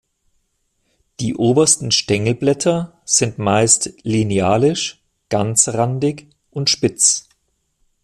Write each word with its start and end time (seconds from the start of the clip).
Die 1.19 1.35
obersten 1.35 1.91
Stängelblätter 1.91 2.99
sind 3.05 3.37
meist 3.37 3.93
linealisch, 4.01 5.03
ganzrandig 5.29 6.27
und 6.49 6.71
spitz. 6.71 7.29